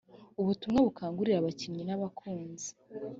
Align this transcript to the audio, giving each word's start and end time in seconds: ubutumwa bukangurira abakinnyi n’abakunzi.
ubutumwa 0.39 0.79
bukangurira 0.85 1.37
abakinnyi 1.39 1.83
n’abakunzi. 1.85 2.69